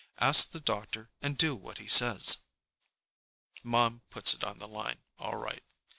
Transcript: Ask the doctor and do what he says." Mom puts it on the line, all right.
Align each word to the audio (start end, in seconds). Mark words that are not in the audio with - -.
Ask 0.17 0.49
the 0.49 0.59
doctor 0.59 1.11
and 1.21 1.37
do 1.37 1.55
what 1.55 1.77
he 1.77 1.85
says." 1.87 2.37
Mom 3.63 4.01
puts 4.09 4.33
it 4.33 4.43
on 4.43 4.57
the 4.57 4.67
line, 4.67 5.03
all 5.19 5.35
right. 5.35 5.63